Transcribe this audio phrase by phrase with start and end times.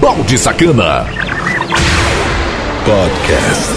[0.00, 1.06] Balde Sacana.
[2.84, 3.72] Podcast.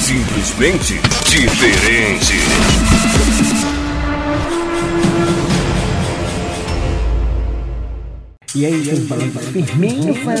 [0.00, 2.34] Simplesmente diferente.
[8.54, 10.34] E aí, seus balanços firminho, fã?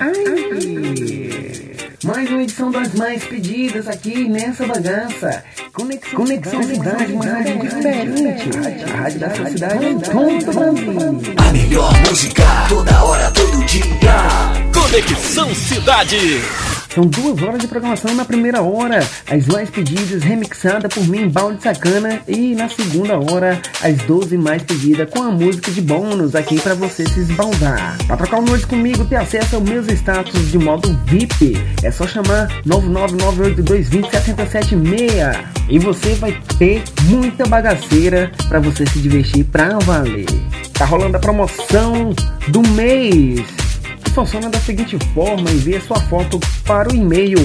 [0.00, 1.67] Ai!
[2.04, 5.42] Mais uma edição das mais pedidas aqui nessa bagaça.
[5.72, 8.50] Conexão, Conexão Cidade, uma rádio diferente.
[8.84, 11.34] A rádio da sua cidade todo o Brasil.
[11.36, 13.82] A melhor música, toda hora, todo dia.
[14.72, 16.40] Conexão Cidade.
[16.98, 18.98] São duas horas de programação na primeira hora,
[19.30, 24.64] as mais pedidas remixada por mim, Balde Sacana, e na segunda hora, as 12 mais
[24.64, 27.96] pedidas com a música de bônus aqui para você se esbaldar.
[28.04, 32.04] Para trocar o noite comigo, ter acesso aos meus status de modo VIP, é só
[32.04, 40.26] chamar 99982207766 e você vai ter muita bagaceira para você se divertir pra valer.
[40.72, 42.12] Tá rolando a promoção
[42.48, 43.67] do mês
[44.18, 47.38] funciona da seguinte forma: envie sua foto para o e-mail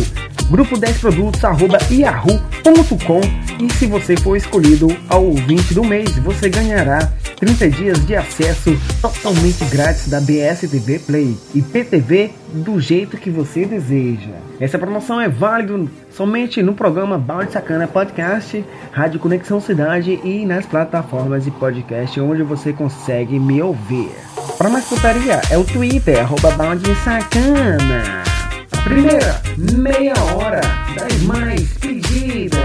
[0.51, 3.21] grupo10produtos@yahoo.com
[3.63, 8.75] e se você for escolhido ao ouvinte do mês, você ganhará 30 dias de acesso
[8.99, 14.31] totalmente grátis da BSTV Play e PTV do jeito que você deseja.
[14.59, 20.65] Essa promoção é válida somente no programa Balde Sacana Podcast, Rádio Conexão Cidade e nas
[20.65, 24.32] plataformas de podcast onde você consegue me ouvir.
[24.57, 28.23] Para mais putaria, é o Twitter, arroba Balde Sacana.
[28.71, 30.61] A primeira meia hora
[30.95, 32.59] das mais pedidas.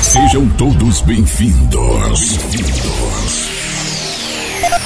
[0.00, 2.36] Sejam todos bem-vindos.
[2.36, 3.50] Bem-vindos.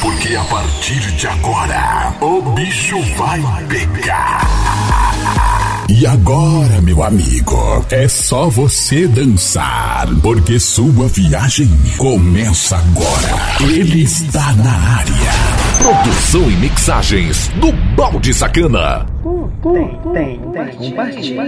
[0.00, 4.40] Porque a partir de agora, o bicho vai pegar.
[5.92, 13.58] E agora, meu amigo, é só você dançar, porque sua viagem começa agora.
[13.60, 15.12] Ele está na área.
[15.78, 19.04] Produção e mixagens do Balde Sacana.
[19.64, 20.68] Tem, tem, tem.
[20.76, 21.42] Compartilha.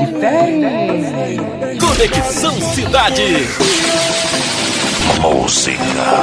[0.00, 1.38] Diferente.
[1.78, 3.46] Conexão Cidade.
[5.20, 5.82] Música,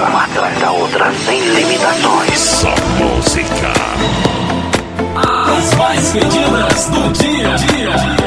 [0.09, 2.37] uma atrás da outra, sem limitações.
[2.37, 3.73] Só música.
[5.15, 8.25] As mais pedidas do dia a dia.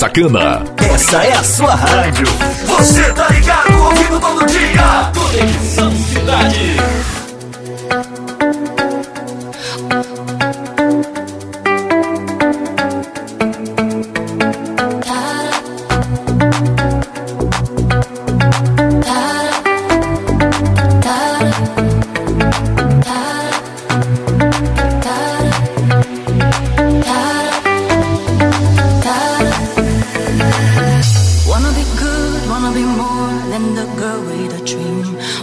[0.00, 0.64] Sacana.
[0.78, 2.24] Essa é a sua rádio.
[2.64, 5.12] Você tá ligado, ouvindo todo dia.
[5.14, 6.99] Conexão Cidade.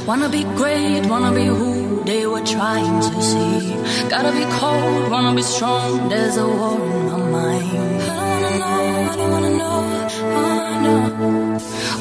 [0.07, 3.75] Wanna be great, wanna be who they were trying to see.
[4.07, 8.01] Gotta be cold, wanna be strong, there's a war in my mind.
[8.01, 9.79] I don't wanna know, I don't wanna know,
[10.39, 10.95] oh no.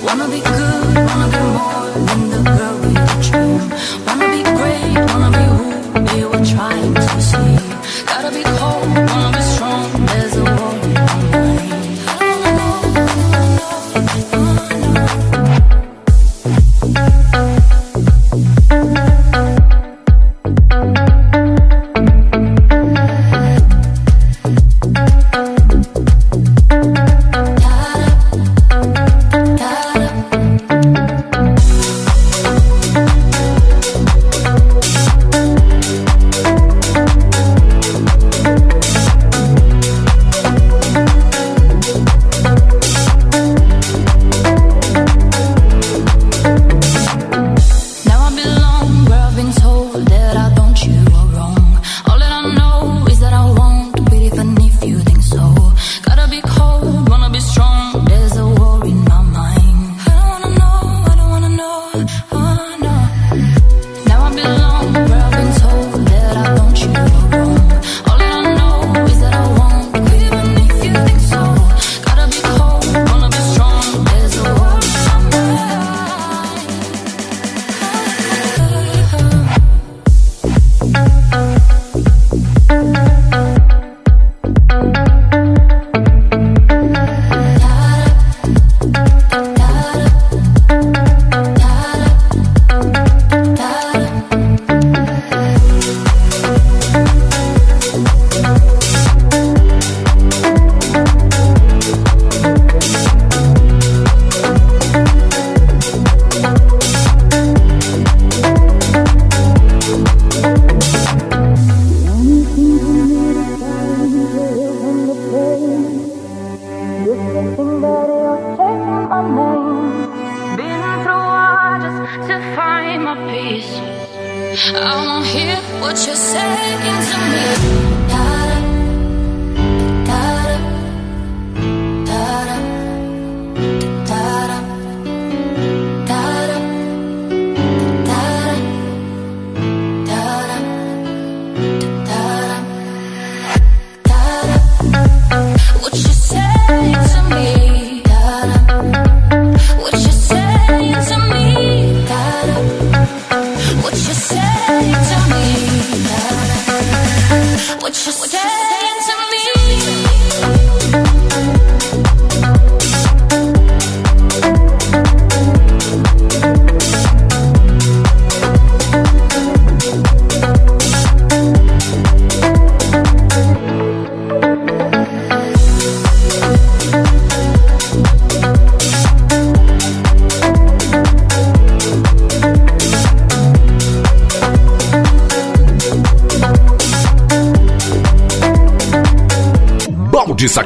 [0.07, 3.63] Wanna be good, wanna be more than the girl a dream.
[4.07, 5.67] Wanna be great, wanna be who
[6.07, 7.55] they were trying to see.
[8.07, 10.86] Gotta be cold, wanna be strong, there's a war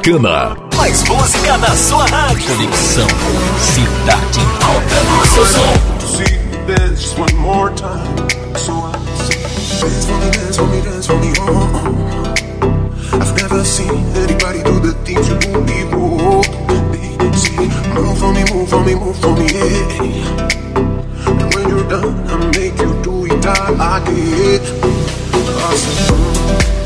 [0.01, 0.57] Bacana.
[0.77, 2.47] Mais música na sua rádio.
[2.47, 3.07] Conexão
[3.59, 5.27] Cidade Alta.
[5.27, 5.91] Seu som.
[13.13, 15.49] I've never seen anybody do the things you do
[15.93, 16.41] oh.
[17.93, 19.47] move for me, move for me, move for me.
[21.27, 24.61] And when you're done, I make you do it all again.
[25.61, 26.80] Awesome.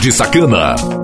[0.00, 0.99] de Sacana.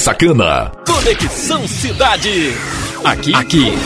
[0.00, 0.72] Sacana.
[0.86, 2.54] Conexão Cidade.
[3.04, 3.78] Aqui, aqui,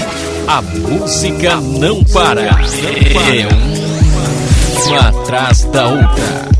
[0.46, 2.40] a música não para.
[2.40, 3.48] É
[4.86, 6.53] uma, atrás da outra.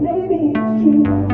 [0.00, 1.31] Cidade.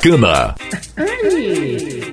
[0.00, 0.54] Sacana.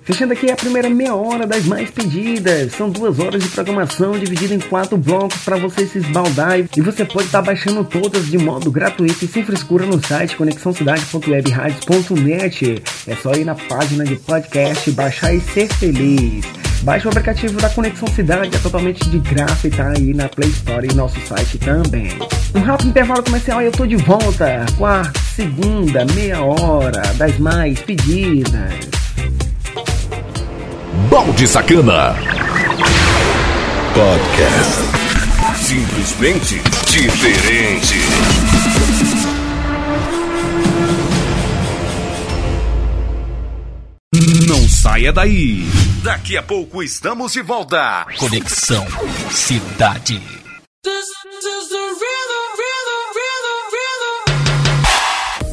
[0.04, 2.73] Fechando aqui a primeira meia hora das mais pedidas.
[2.73, 6.60] São duas horas de programação dividida em quatro blocos para você se esbaldar.
[6.60, 10.36] E você pode estar tá baixando todas de modo gratuito e sem frescura no site
[10.36, 12.84] conexãocidade.webradios.net.
[13.08, 16.56] É só ir na página de podcast, baixar e ser feliz.
[16.83, 20.49] Baixe o aplicativo da Conexão Cidade, é totalmente de graça e tá aí na Play
[20.49, 22.09] Store e nosso site também.
[22.55, 25.03] Um rápido intervalo comercial e eu tô de volta com a
[25.35, 28.73] segunda meia hora das mais pedidas.
[31.09, 32.15] Balde Sacana.
[33.93, 34.97] Podcast.
[35.55, 37.95] Simplesmente diferente.
[44.47, 45.65] Não saia daí.
[46.07, 48.05] Daqui a pouco estamos de volta.
[48.17, 48.87] Conexão
[49.29, 50.37] Cidade.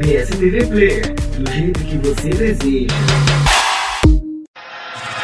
[0.00, 2.94] PSTV Player, do jeito que você deseja.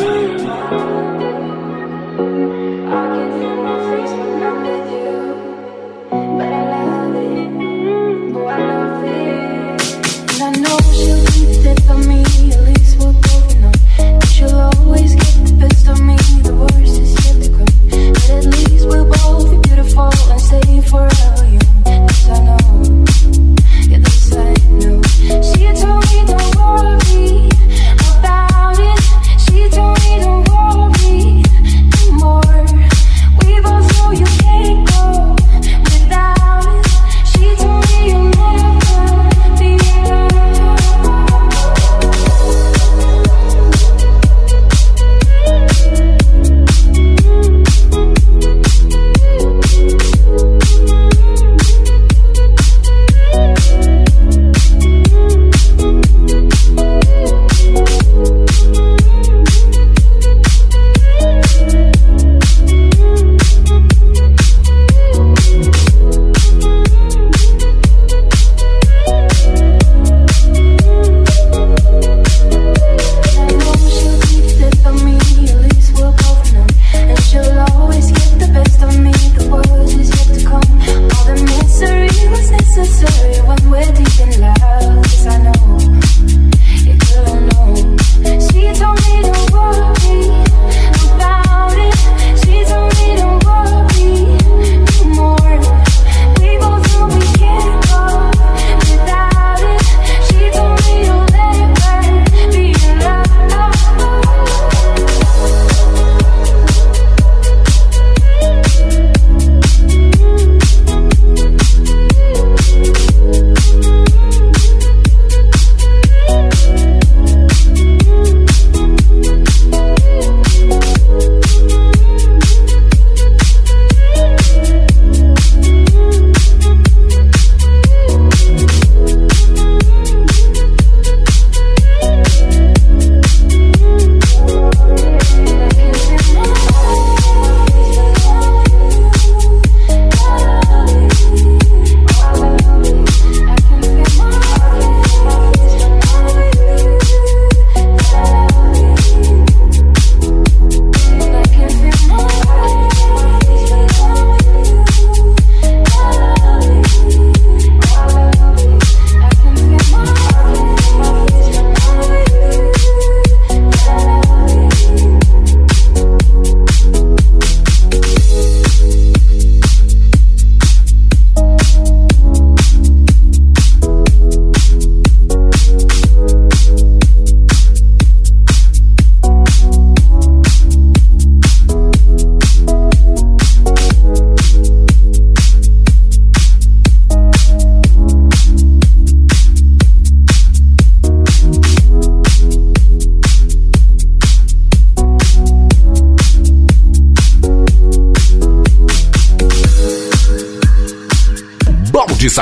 [20.89, 21.11] She told
[21.43, 21.59] me
[22.25, 22.58] don't worry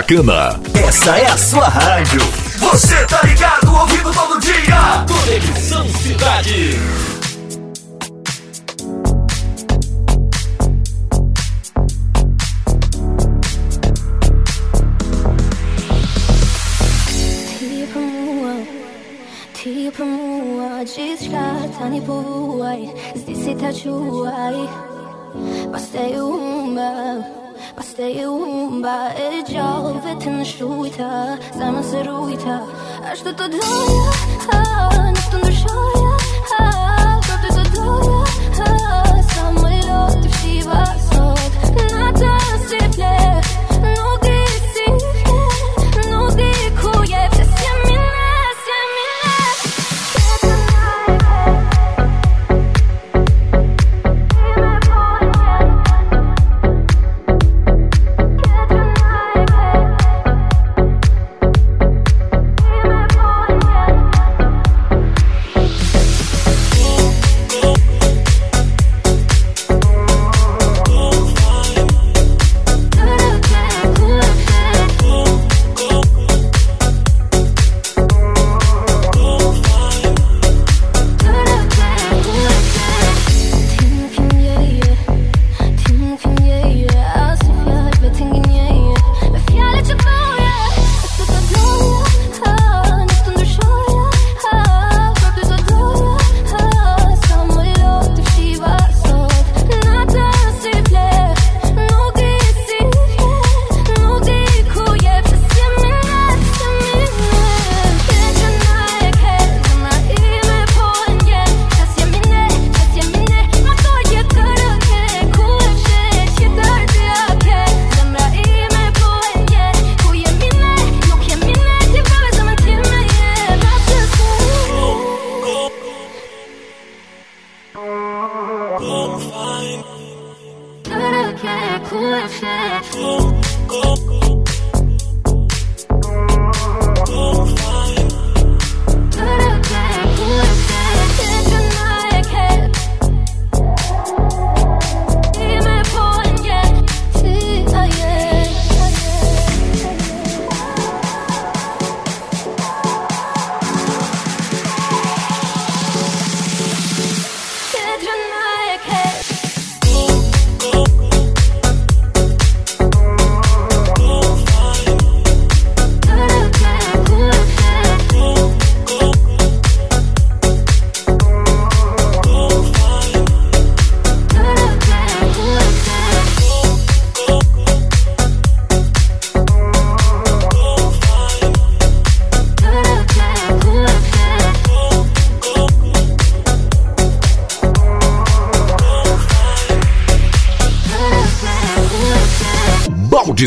[0.07, 0.57] Sacana.
[0.73, 2.21] Essa é a sua rádio.
[33.26, 33.52] что тут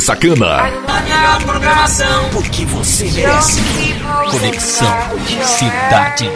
[0.00, 0.62] Sacana.
[0.62, 2.30] A programação.
[2.34, 3.60] O que você merece.
[4.30, 4.88] Conexão
[5.44, 6.30] Cidade.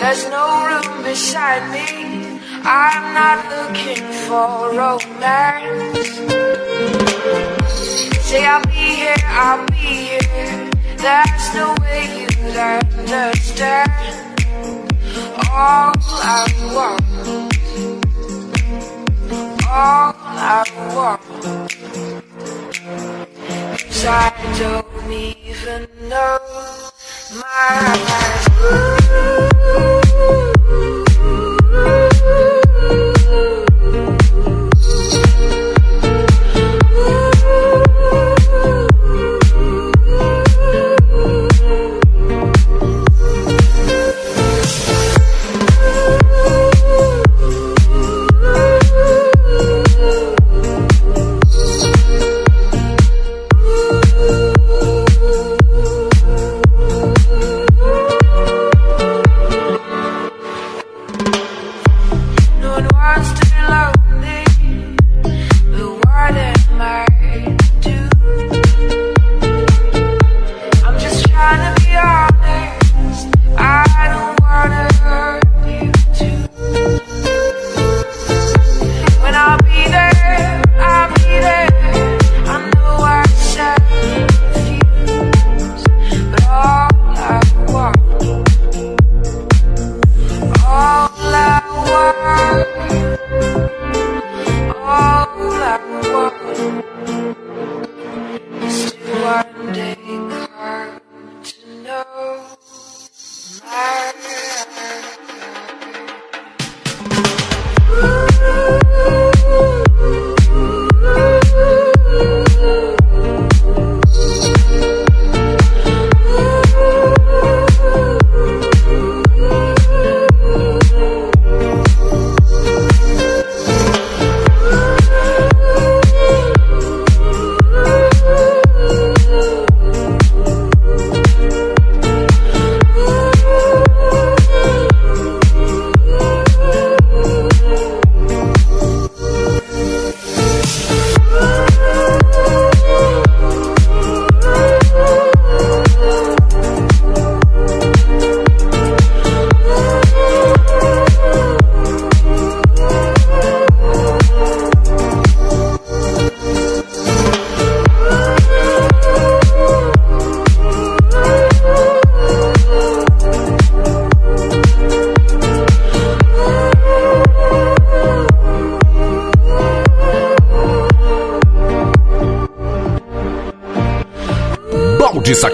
[0.00, 2.40] There's no room beside me.
[2.64, 6.08] I'm not looking for romance.
[8.22, 10.70] Say I'll be here, I'll be here.
[10.98, 13.90] That's the way you'd understand.
[15.50, 15.92] All
[16.22, 17.02] I want,
[19.66, 20.17] all
[20.88, 21.20] I want.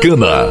[0.04, 0.43] Americana.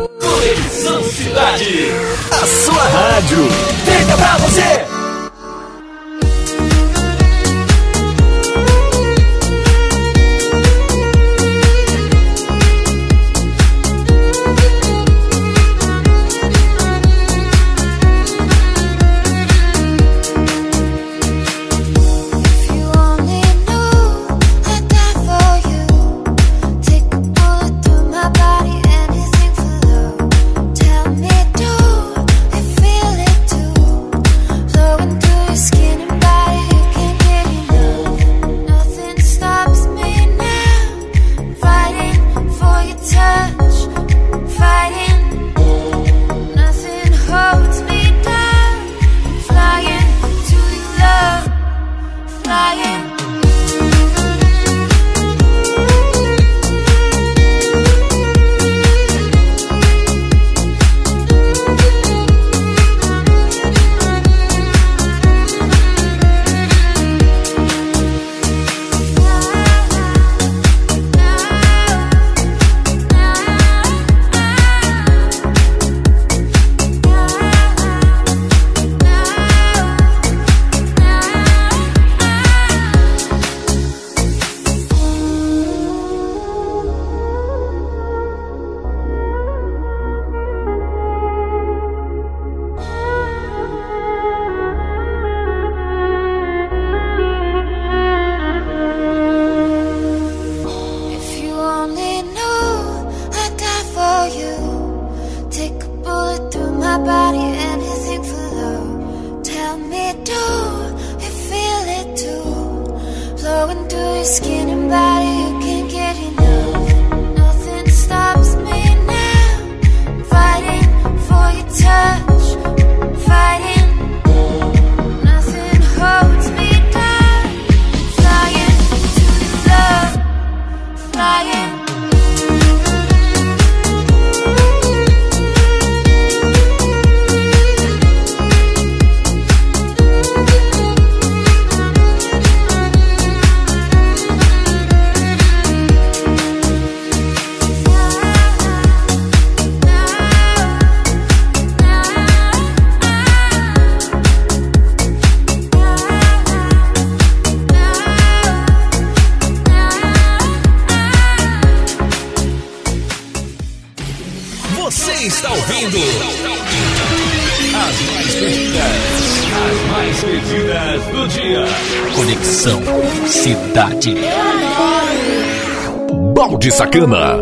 [176.94, 177.42] Americana.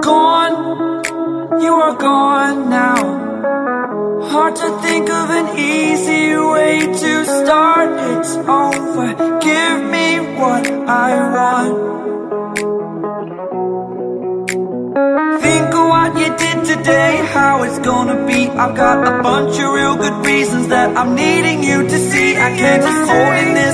[0.00, 2.98] Gone, you are gone now.
[4.30, 7.88] Hard to think of an easy way to start.
[8.12, 9.08] It's over.
[9.40, 11.72] Give me what I want.
[15.42, 18.48] Think of what you did today, how it's gonna be.
[18.48, 22.36] I've got a bunch of real good reasons that I'm needing you to see.
[22.36, 23.67] I can't just hold in this.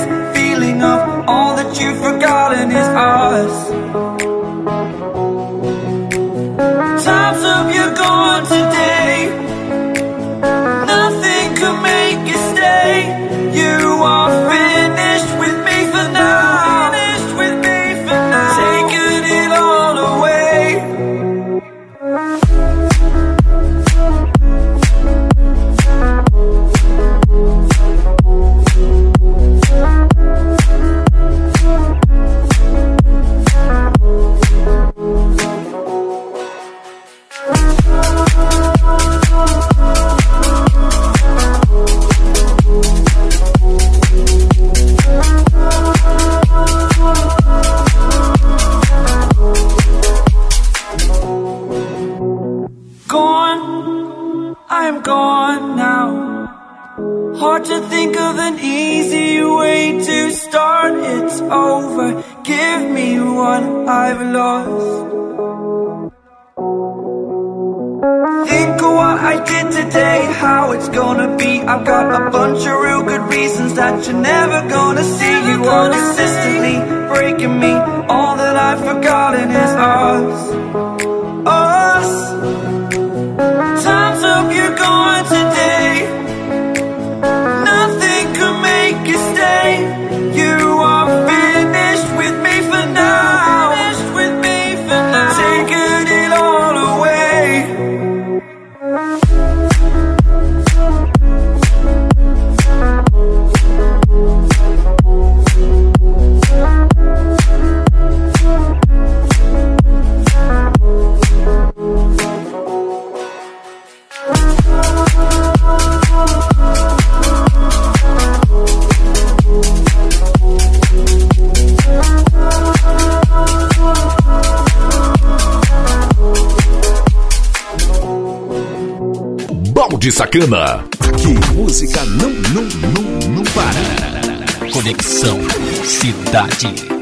[129.87, 130.83] Balde Sacana.
[130.99, 134.71] Aqui, música não, não, não, não para.
[134.71, 135.39] Conexão
[135.83, 136.94] Cidade.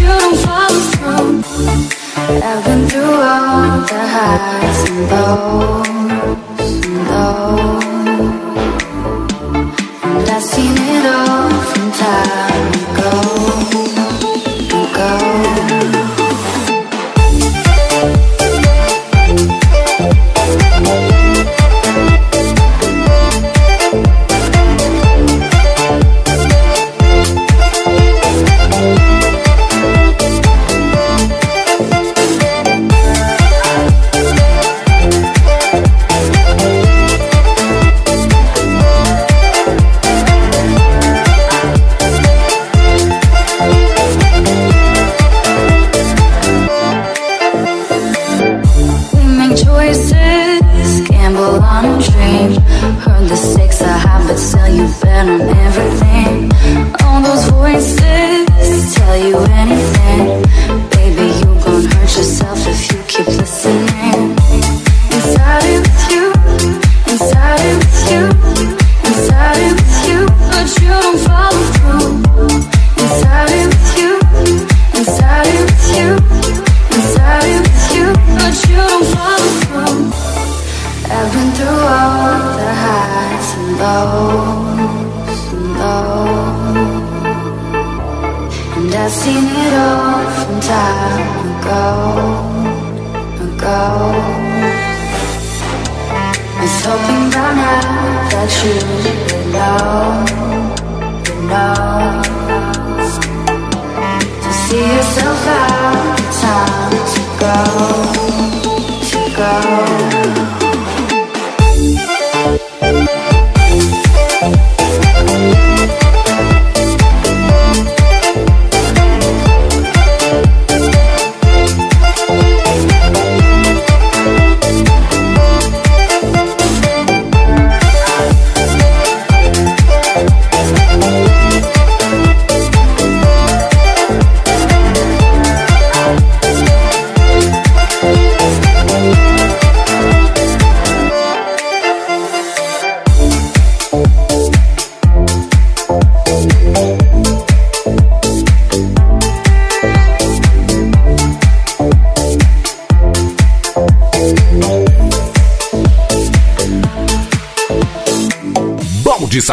[0.00, 1.42] you don't follow through
[2.42, 5.91] I've been through all the highs and lows.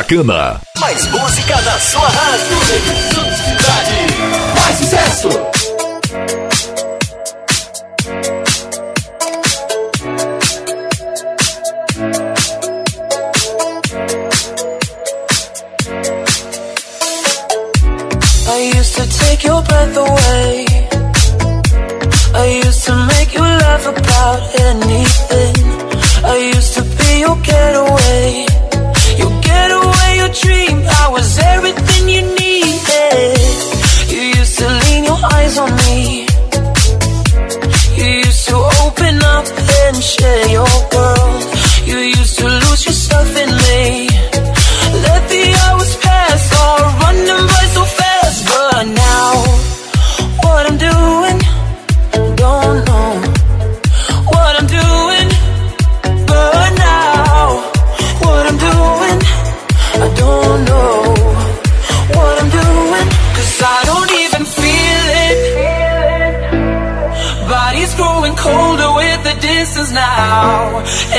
[0.09, 0.68] Americana.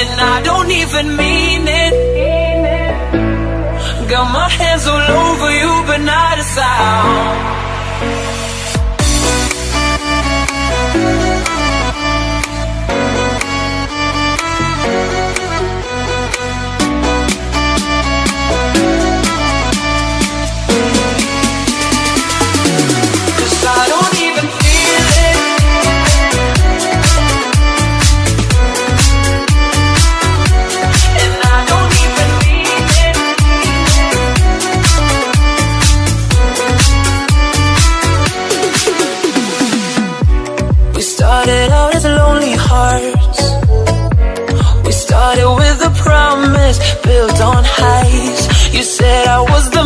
[0.03, 1.93] and I don't even mean it.
[4.09, 7.60] Got my hands all over you, but not a sound.
[47.83, 48.75] eyes.
[48.75, 49.80] You said I was the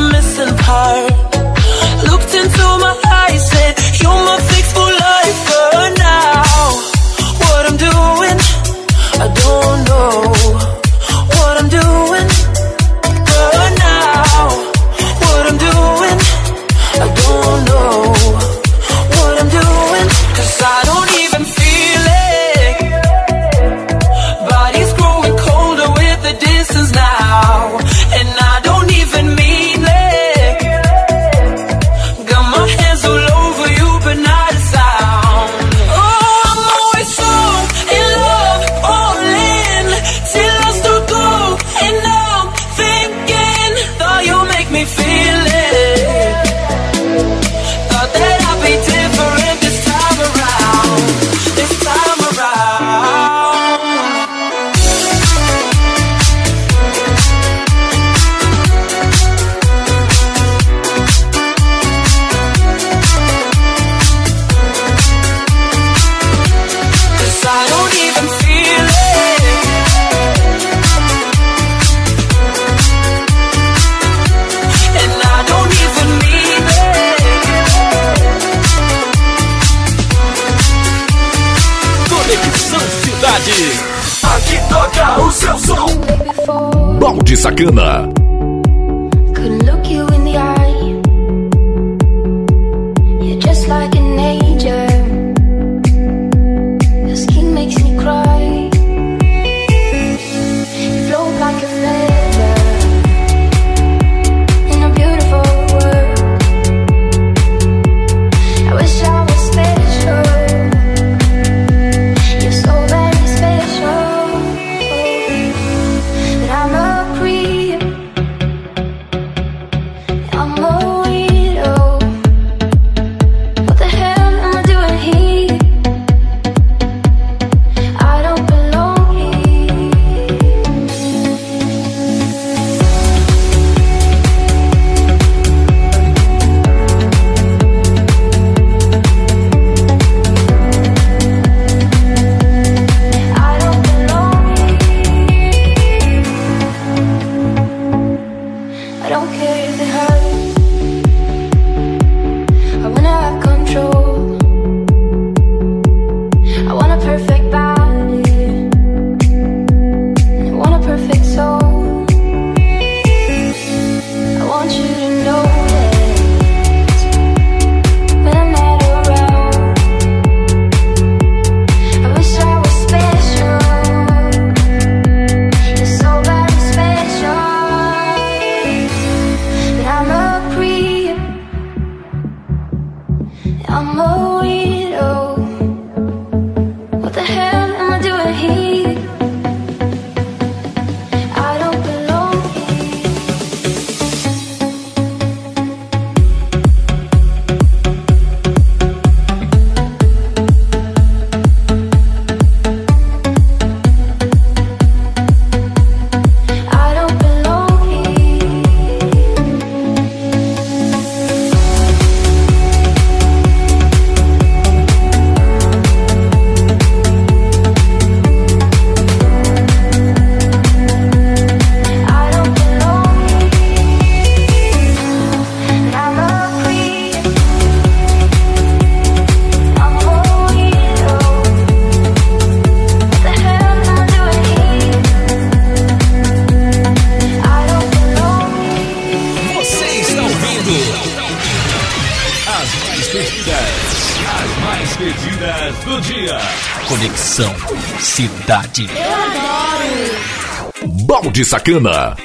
[251.45, 252.17] Sacana.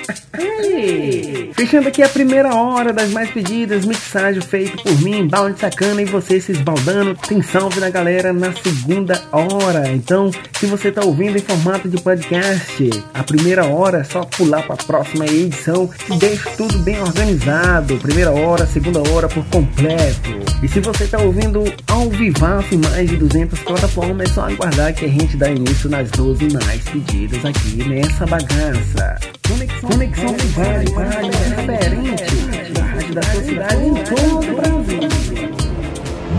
[1.53, 6.05] Fechando aqui a primeira hora das mais pedidas, mixagem feito por mim, Balde Sacana e
[6.05, 7.15] você se esbaldando.
[7.28, 9.89] Tem salve da galera na segunda hora.
[9.89, 14.63] Então, se você tá ouvindo em formato de podcast, a primeira hora é só pular
[14.63, 17.97] para a próxima edição deixa tudo bem organizado.
[17.97, 20.29] Primeira hora, segunda hora por completo.
[20.62, 24.93] E se você tá ouvindo ao vivaço em mais de 200 plataformas, é só aguardar
[24.93, 29.18] que a gente dá início nas 12 mais pedidas aqui nessa bagaça.
[29.47, 32.36] Conexão, Conexão Cidade, rádio diferente
[32.74, 34.99] da rádio da sua cidade em todo o Brasil.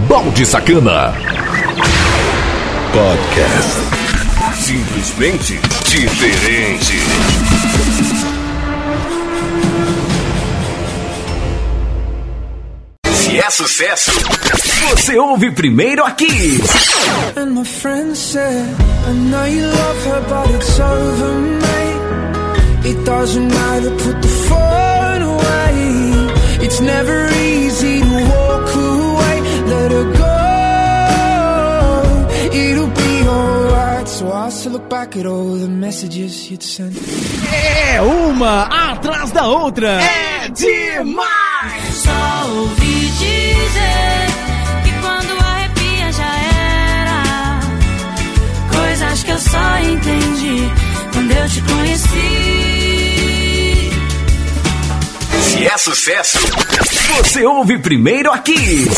[0.07, 1.15] Balde Sacana.
[2.93, 3.81] Podcast.
[4.55, 5.59] Simplesmente
[5.89, 7.01] diferente.
[13.51, 14.13] É sucesso,
[14.91, 16.61] você ouve primeiro aqui.
[17.37, 18.65] And my friend said,
[19.09, 22.01] I know you love her, but it's over, mate.
[22.87, 26.65] It doesn't matter, put the phone away.
[26.65, 30.37] It's never easy to walk away, let her go.
[32.57, 34.09] It'll be alright.
[34.09, 36.95] So I still look back at all the messages you'd sent.
[37.53, 40.01] É uma atrás da outra.
[40.01, 41.40] É demais!
[43.71, 44.27] Dizer
[44.85, 46.33] que quando arrepia já
[47.05, 47.61] era.
[48.75, 50.71] Coisas que eu só entendi
[51.13, 52.51] quando eu te conheci.
[55.43, 56.39] Se é sucesso,
[57.19, 58.89] você ouve primeiro aqui.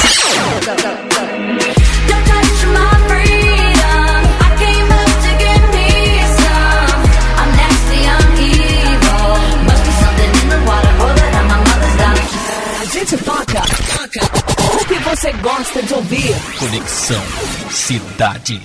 [15.82, 16.34] Gosta de ouvir.
[16.58, 17.22] Conexão
[17.70, 18.60] Cidade.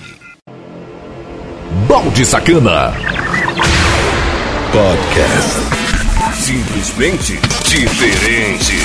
[1.88, 2.94] Balde Sacana.
[4.72, 5.58] Podcast.
[6.34, 8.78] Simplesmente diferente.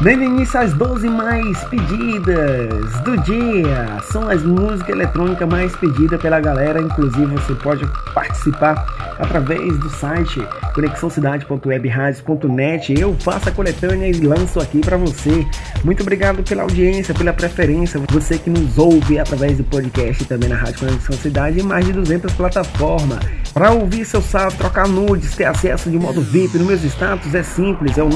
[0.00, 3.98] Dando início às 12 mais pedidas do dia.
[4.12, 6.80] São as músicas eletrônicas mais pedidas pela galera.
[6.80, 7.84] Inclusive, você pode
[8.14, 8.86] participar
[9.18, 10.40] através do site
[10.72, 12.94] conexãocidade.webradios.net.
[12.96, 15.44] Eu faço a coletânea e lanço aqui para você.
[15.82, 18.00] Muito obrigado pela audiência, pela preferência.
[18.10, 21.92] Você que nos ouve através do podcast também na Rádio Conexão Cidade em mais de
[21.92, 23.18] 200 plataformas.
[23.52, 27.42] Para ouvir seu salve, trocar nudes, ter acesso de modo VIP nos meus status é
[27.42, 28.08] simples, é o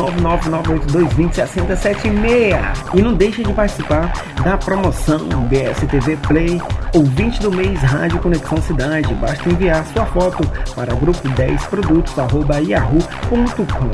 [1.77, 2.95] 99982206076.
[2.95, 4.13] E não deixe de participar
[4.45, 6.61] da promoção BSTV Play,
[6.95, 9.15] ouvinte do mês Rádio Conexão Cidade.
[9.15, 13.91] Basta enviar sua foto para grupo 10 produtos arroba yahoo.com.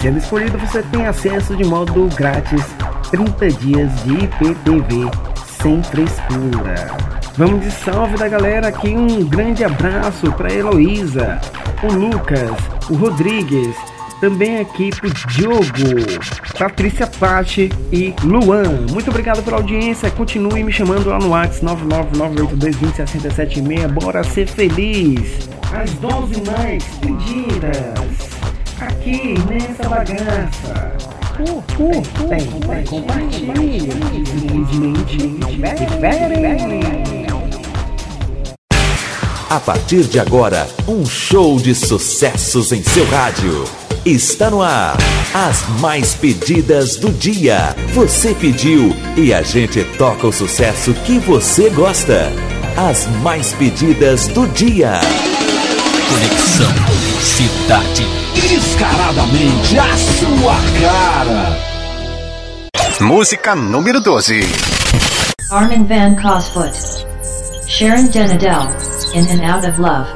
[0.00, 2.64] Sendo escolhido, você tem acesso de modo grátis
[3.10, 5.10] 30 dias de IPTV
[5.62, 7.10] sem frescura.
[7.36, 11.40] Vamos de salve da galera aqui, um grande abraço para Heloísa,
[11.82, 12.50] o Lucas,
[12.88, 13.76] o Rodrigues,
[14.20, 15.64] também aqui pro Diogo,
[16.58, 18.84] Patrícia Pati e Luan.
[18.90, 20.10] Muito obrigado pela audiência.
[20.10, 23.88] Continue me chamando lá no WhatsApp 99982206776.
[23.88, 25.48] Bora ser feliz.
[25.72, 27.80] As 12 mais pedidas
[28.80, 30.92] aqui nessa bagaça.
[31.38, 32.40] Uh, uh, tem.
[32.86, 33.46] Simplesmente
[35.86, 37.30] diferente.
[39.48, 43.79] A partir de agora, um show de sucessos em seu rádio.
[44.04, 44.96] Está no ar.
[45.34, 47.76] As mais pedidas do dia.
[47.92, 52.32] Você pediu e a gente toca o sucesso que você gosta.
[52.78, 55.00] As mais pedidas do dia.
[56.08, 56.72] Conexão
[57.20, 58.06] Cidade.
[58.48, 61.58] Descaradamente a sua cara.
[63.00, 64.40] Música número 12.
[65.50, 67.06] Armin van Cosfoot.
[67.66, 68.66] Sharon Denadel.
[69.12, 70.08] In and Out of Love.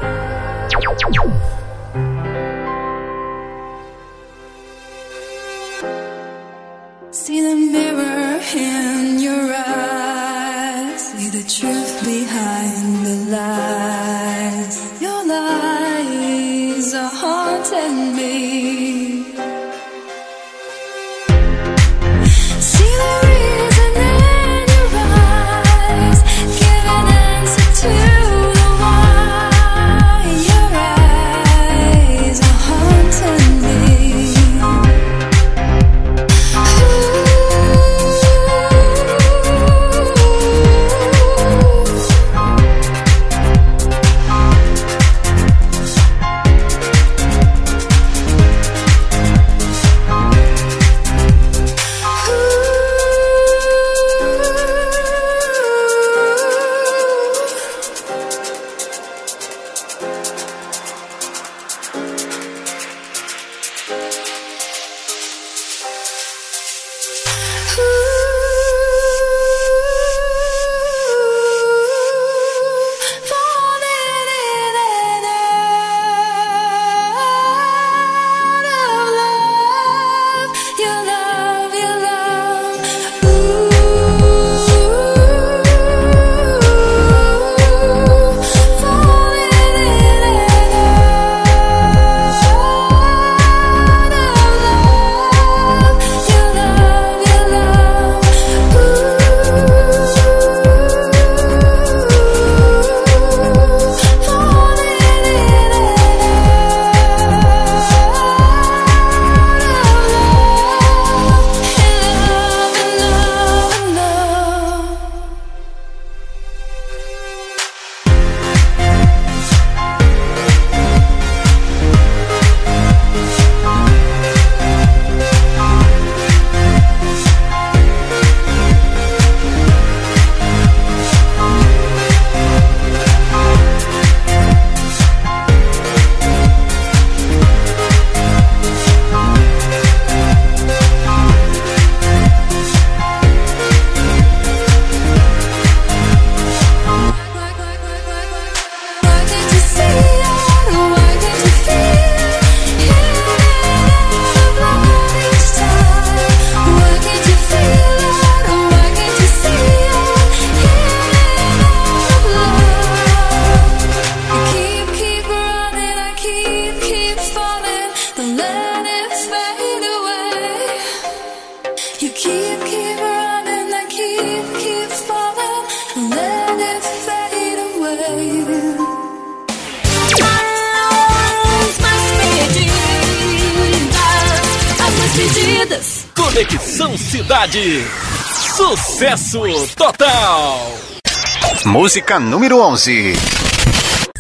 [191.95, 193.15] música número 11.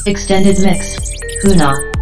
[0.06, 0.94] Extended Mix.
[1.42, 1.93] Huna.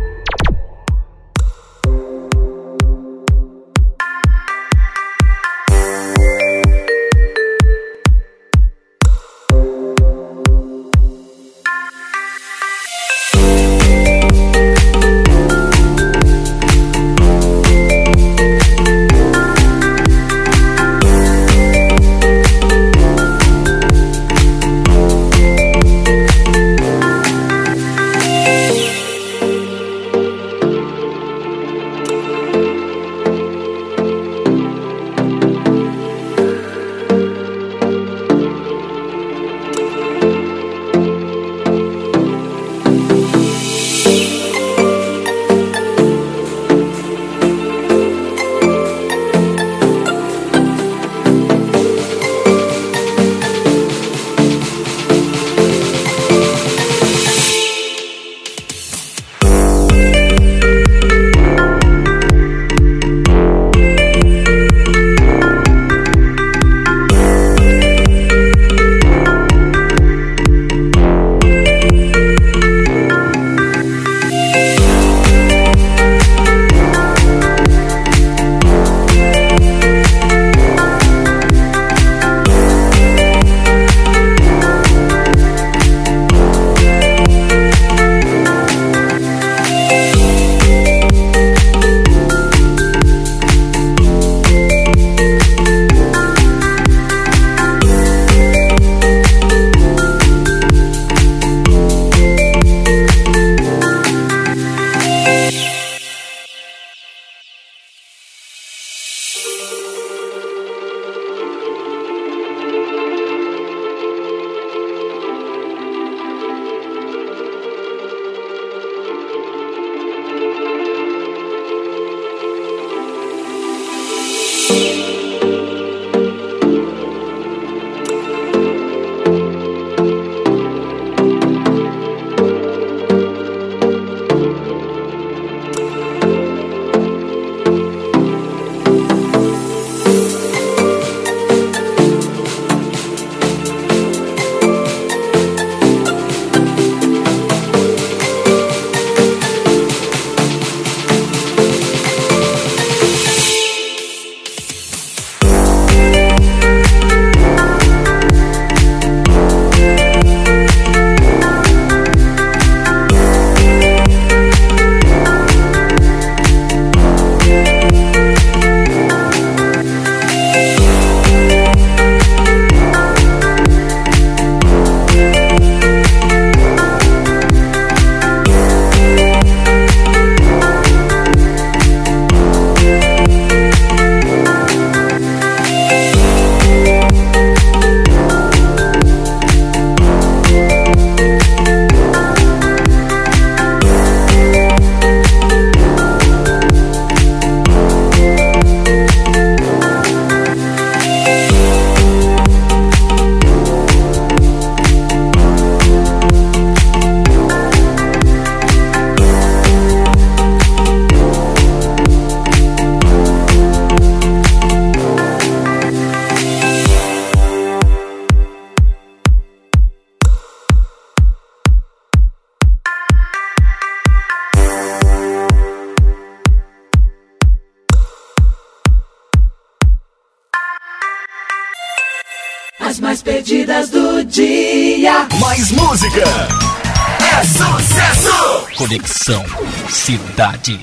[240.05, 240.81] cidade.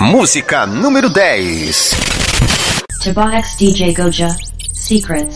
[0.00, 1.90] Música número 10.
[3.02, 4.36] Tobox DJ Goja,
[4.72, 5.35] Secrets.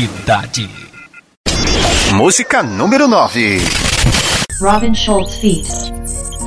[0.00, 0.66] Cidade.
[2.14, 3.58] Música número 9.
[4.58, 5.68] Robin Schultz Feet.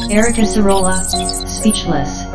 [0.10, 2.26] Erica Cirola, Speechless.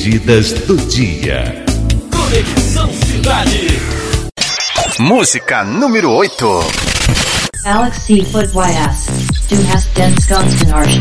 [0.00, 1.62] perdidas do dia.
[2.10, 3.66] Conexão Cidade.
[4.98, 6.60] Música número 8.
[7.66, 9.06] Alexi Footwayas,
[9.50, 11.00] du hast to Skonsen Arsch.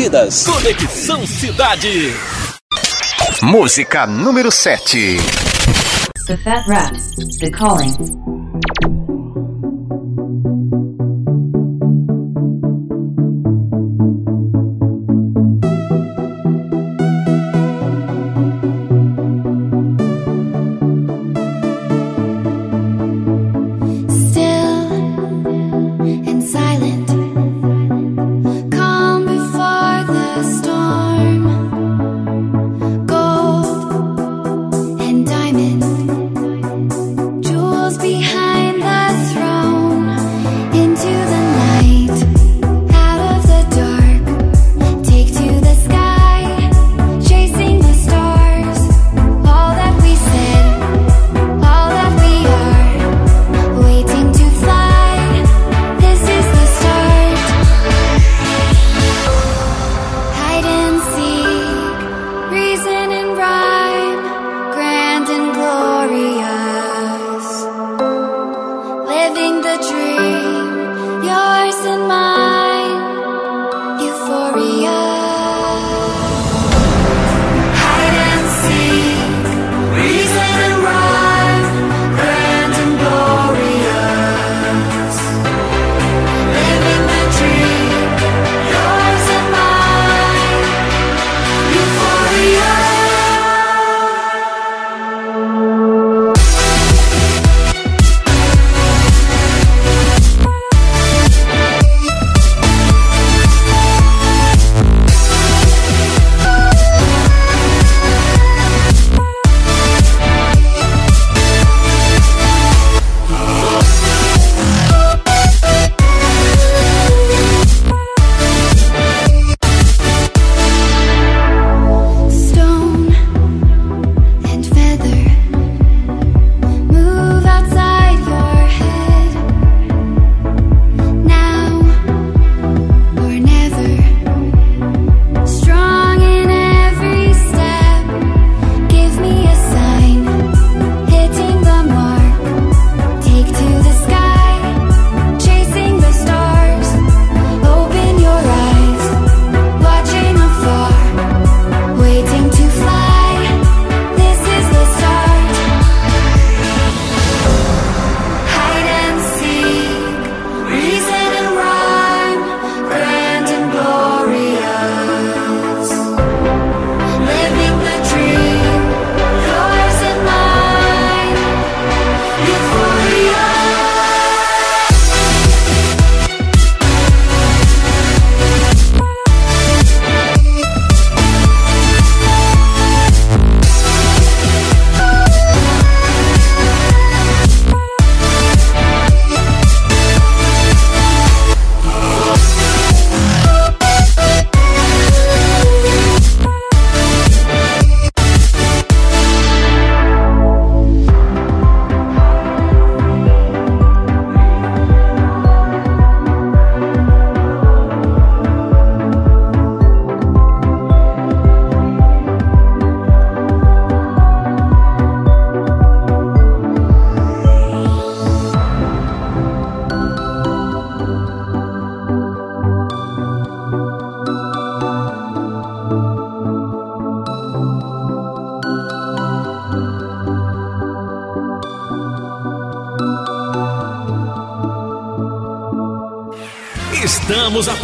[0.00, 0.44] curtidas.
[0.46, 2.14] Conexão Cidade.
[3.42, 5.18] Música número 7.
[6.26, 6.96] The Fat Rat,
[7.40, 8.39] The Calling.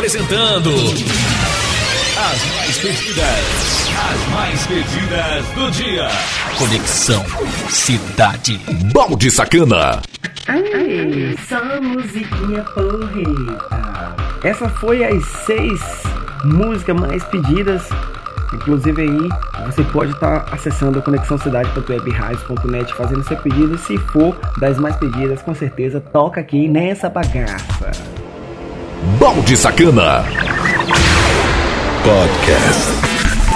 [0.07, 0.71] Apresentando
[2.17, 6.09] as mais pedidas, as mais pedidas do dia.
[6.57, 7.25] Conexão
[7.69, 8.61] Cidade.
[8.93, 10.01] Balde Sacana.
[10.47, 14.15] Ai, só musiquinha porreta.
[14.45, 15.81] Essa foi as seis
[16.45, 17.83] músicas mais pedidas.
[18.55, 19.29] Inclusive aí,
[19.67, 23.77] você pode estar tá acessando a conexãocidade.webradios.net fazendo seu pedido.
[23.77, 27.91] Se for das mais pedidas, com certeza toca aqui nessa bagaça.
[29.19, 30.25] Balde Sacana.
[32.03, 32.91] Podcast.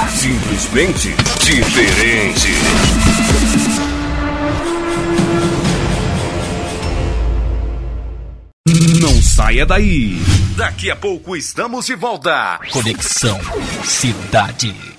[0.09, 2.49] Simplesmente diferente.
[9.03, 10.23] Não saia daí.
[10.57, 12.59] Daqui a pouco estamos de volta.
[12.73, 13.39] Conexão
[13.85, 14.90] Cidade.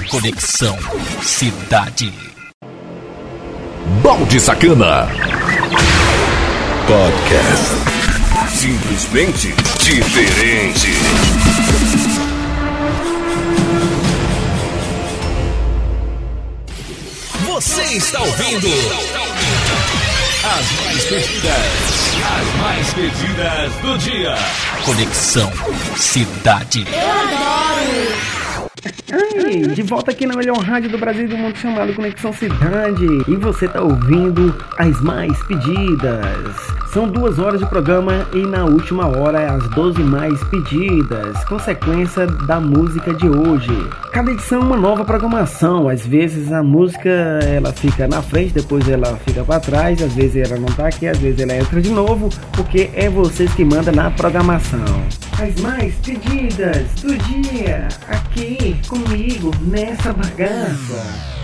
[0.09, 0.77] Conexão
[1.21, 2.13] Cidade.
[4.01, 5.05] Balde Sacana.
[6.87, 7.75] Podcast.
[8.49, 9.53] Simplesmente
[9.83, 10.93] diferente.
[17.45, 18.67] Você está ouvindo
[20.43, 21.53] as mais pedidas,
[22.23, 24.35] as mais pedidas do dia.
[24.85, 25.51] Conexão
[25.97, 26.87] Cidade.
[26.89, 28.46] Eu adoro.
[29.11, 33.05] Ai, de volta aqui na melhor rádio do Brasil e do mundo chamado Conexão Cidade.
[33.27, 36.55] E você tá ouvindo as mais pedidas.
[36.93, 42.59] São duas horas de programa e na última hora as 12 mais pedidas, consequência da
[42.59, 43.71] música de hoje.
[44.11, 45.87] Cada edição é uma nova programação.
[45.87, 50.49] Às vezes a música ela fica na frente, depois ela fica para trás, às vezes
[50.49, 53.93] ela não tá aqui, às vezes ela entra de novo, porque é vocês que mandam
[53.93, 55.03] na programação.
[55.39, 61.37] As mais pedidas do dia aqui comigo nessa bagaça.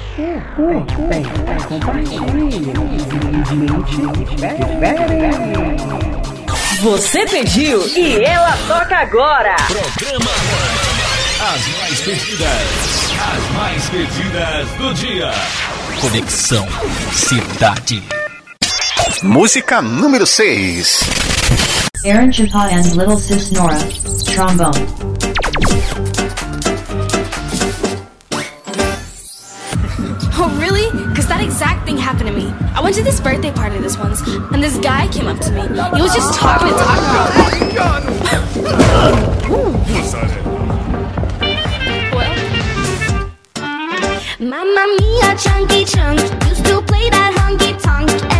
[6.82, 9.56] Você pediu e ela toca agora.
[9.68, 10.32] Programa
[11.54, 15.32] As mais pedidas, as mais pedidas do dia.
[16.02, 16.68] Conexão
[17.12, 18.04] Cidade.
[19.24, 21.00] Música número 6.
[22.06, 23.80] Aaron Chapa and Little Sis Nora,
[24.26, 25.13] trombone.
[30.36, 30.90] Oh, really?
[31.10, 32.48] Because that exact thing happened to me.
[32.74, 35.62] I went to this birthday party this once, and this guy came up to me.
[35.62, 37.78] He was just talking and talking.
[39.46, 39.80] Oh,
[44.40, 46.20] Mamma mia, chunky chunk.
[46.50, 48.33] Used to play that honky tonk.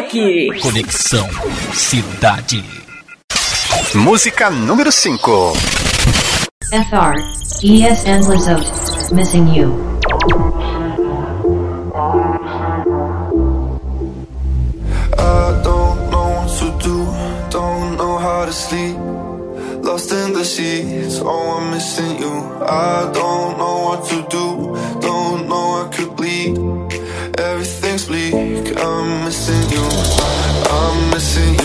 [0.00, 0.60] rock.
[0.60, 1.28] Conexão
[1.74, 2.64] Cidade.
[3.94, 5.52] Música número 5.
[6.72, 7.16] FR,
[7.62, 10.00] ESN Lizote, Missing You.
[15.18, 17.06] I don't know what to do,
[17.50, 18.96] don't know how to sleep.
[19.82, 22.32] Lost in the sheets, oh, I'm missing you.
[22.62, 26.56] I don't know what to do, don't know I could bleed.
[27.38, 29.59] Everything's bleak, I'm missing.
[31.20, 31.59] see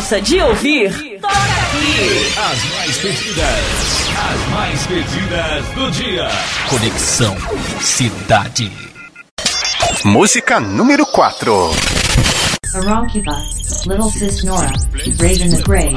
[0.00, 2.32] gosta de ouvir, toca aqui.
[2.38, 6.28] As mais pedidas, as mais pedidas do dia.
[6.70, 7.36] Conexão
[7.82, 8.72] Cidade.
[10.02, 11.70] Música número 4.
[12.76, 13.36] Aronquiba,
[13.86, 14.72] Little Sis Nora,
[15.18, 15.94] Braden the Grey.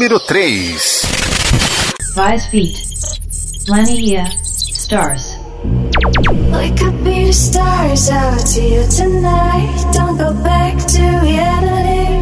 [0.00, 0.78] número 3.
[2.14, 2.88] Five feet.
[3.68, 5.36] Linear stars.
[5.62, 9.76] We could be the stars out here tonight.
[9.92, 12.16] Don't go back to reality.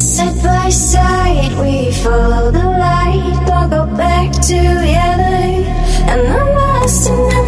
[0.00, 3.46] Side by side, we follow the light.
[3.46, 5.62] Don't go back to reality.
[6.10, 7.43] And I'm lost in the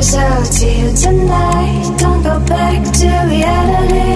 [0.00, 1.94] out to you tonight.
[1.98, 4.09] Don't go back to reality.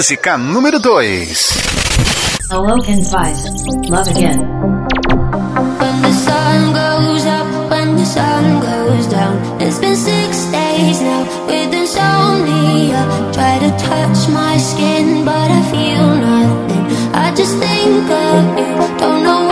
[0.00, 2.48] Música número 2.
[2.48, 3.50] Awoken Spice,
[3.86, 4.40] Love Again.
[5.78, 11.26] When the sun goes up, when the sun goes down, it's been six days now
[11.46, 13.04] with insomnia.
[13.34, 16.86] Try to touch my skin, but I feel nothing.
[17.12, 19.49] I just think of you, don't know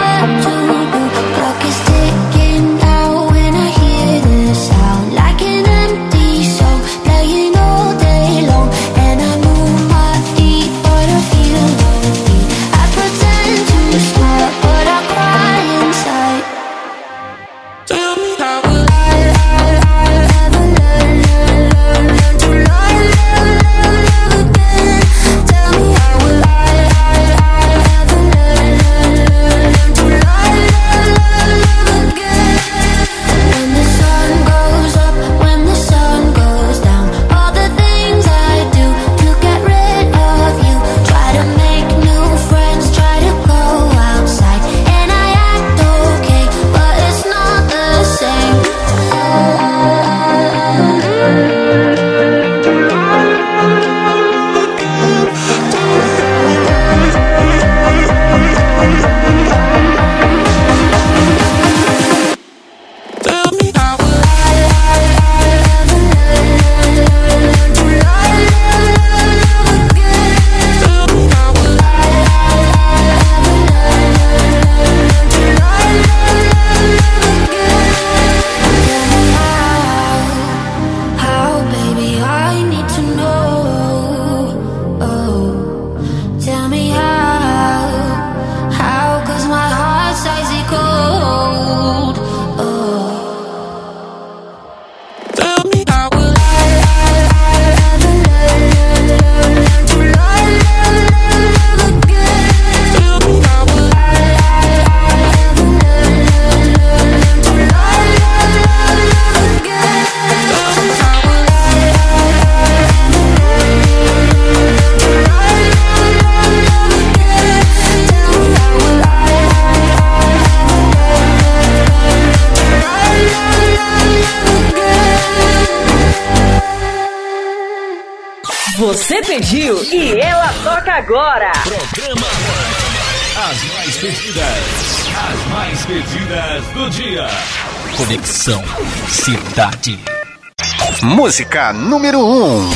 [141.29, 142.25] Música número 1.
[142.25, 142.71] Um.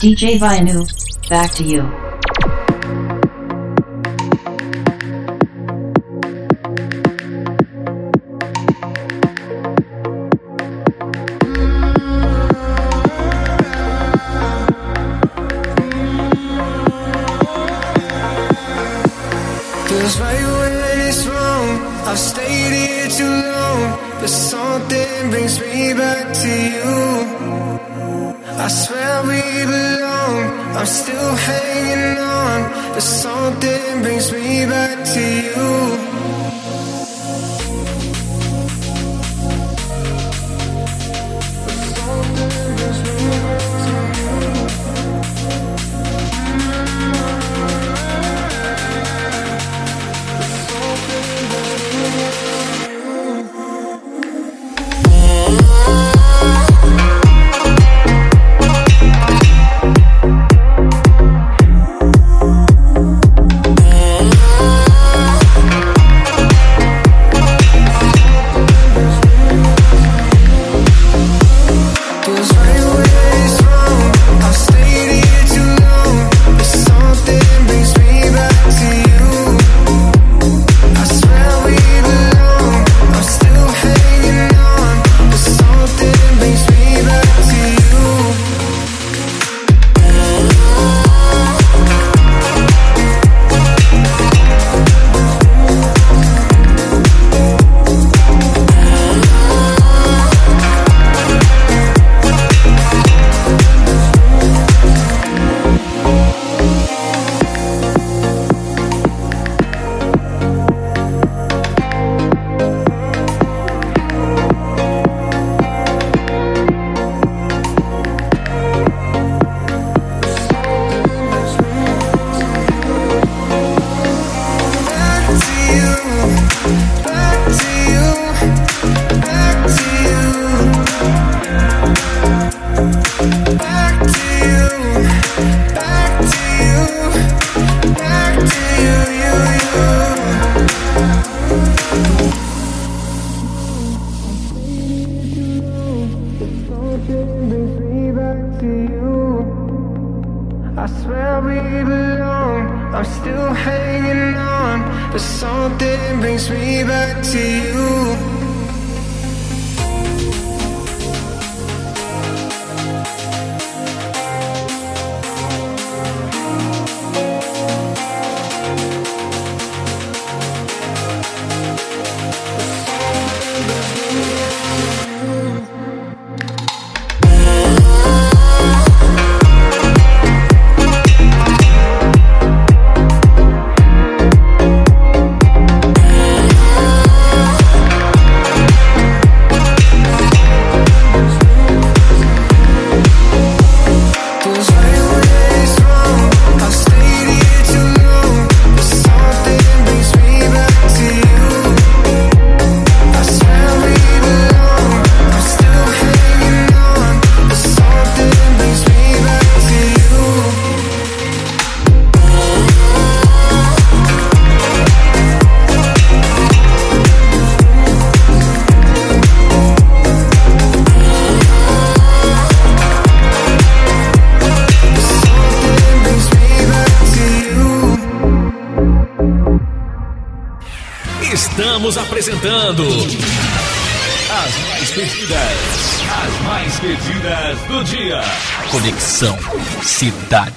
[0.00, 0.86] DJ Vainu,
[1.28, 2.09] back to you.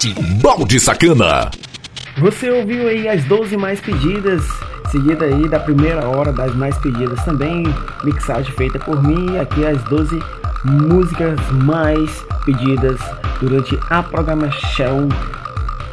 [0.03, 0.13] Cidade.
[0.41, 1.49] Balde Sacana.
[2.17, 4.43] Você ouviu aí as 12 mais pedidas,
[4.91, 7.63] seguida aí da primeira hora das mais pedidas também,
[8.03, 10.21] mixagem feita por mim, aqui as 12
[10.65, 12.09] músicas mais
[12.45, 12.99] pedidas
[13.39, 15.07] durante a programação,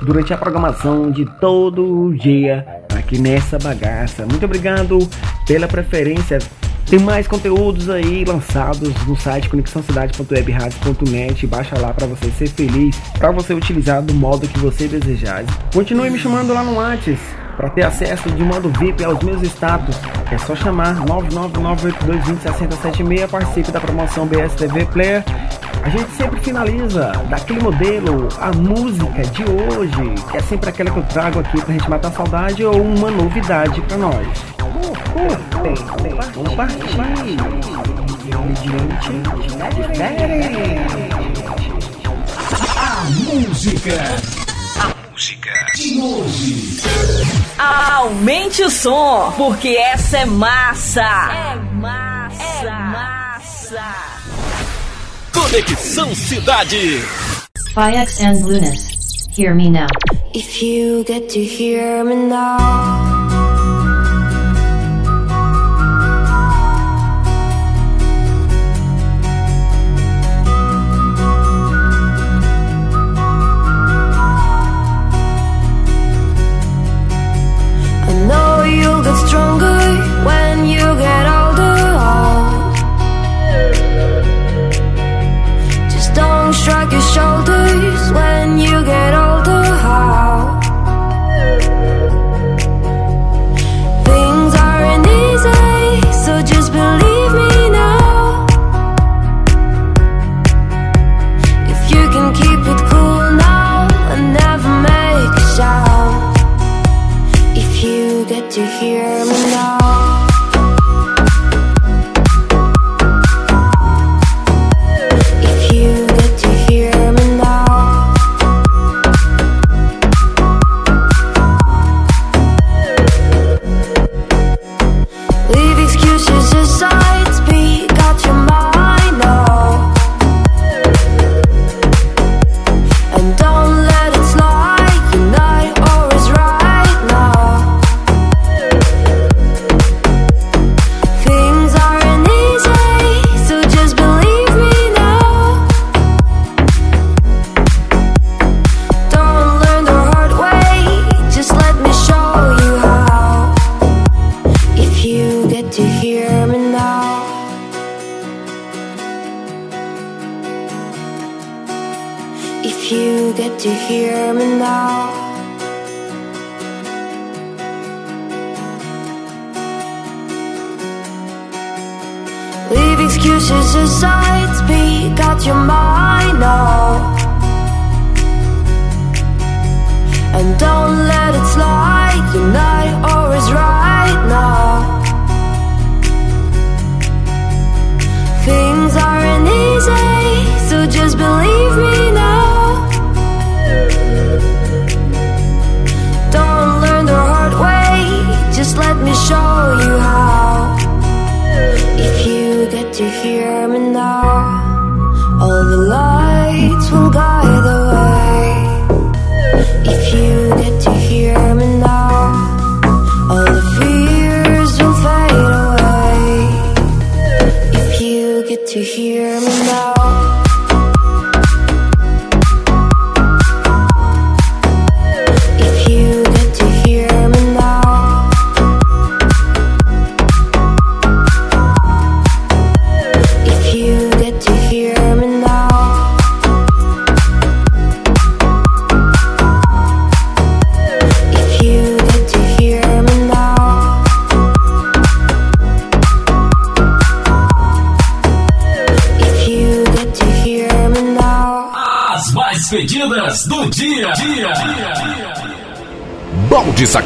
[0.03, 4.27] durante a programação de todo o dia aqui nessa bagaça.
[4.27, 4.99] Muito obrigado
[5.47, 6.39] pela preferência.
[6.91, 11.47] Tem mais conteúdos aí lançados no site conexãocidade.webradios.net.
[11.47, 15.45] Baixa lá para você ser feliz, para você utilizar do modo que você desejar.
[15.73, 17.21] Continue me chamando lá no Whats
[17.57, 20.01] para ter acesso de modo VIP aos meus status.
[20.33, 25.23] É só chamar 99982206076, participe da promoção BSTV Player.
[25.85, 30.99] A gente sempre finaliza daquele modelo a música de hoje, que é sempre aquela que
[30.99, 34.50] eu trago aqui para gente matar a saudade ou uma novidade para nós
[35.13, 35.75] curtem,
[36.35, 37.37] compartilhem.
[38.25, 39.41] Mediante
[39.75, 40.71] diferente.
[42.77, 43.97] A música.
[44.79, 46.81] A música de hoje.
[47.59, 51.03] Aumente o som, porque essa é massa.
[51.03, 52.43] É massa.
[52.43, 53.95] É massa.
[55.33, 57.03] Conexão Cidade.
[57.75, 59.29] Fiax and Lunas.
[59.37, 59.87] Hear me now.
[60.35, 63.20] If you get to hear me now.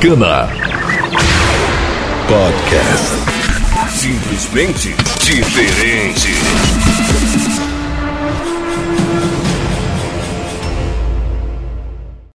[0.05, 0.64] 干嘛？